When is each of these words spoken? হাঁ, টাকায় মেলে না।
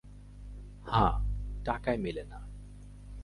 হাঁ, 0.85 1.13
টাকায় 1.65 1.97
মেলে 1.97 2.23
না। 2.23 2.39